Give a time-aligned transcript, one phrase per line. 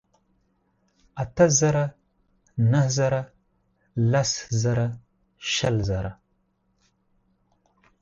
[1.21, 1.85] اتۀ زره،
[2.71, 3.21] نهه زره
[4.11, 4.31] لس
[4.61, 4.87] ژره
[5.51, 6.11] شل زره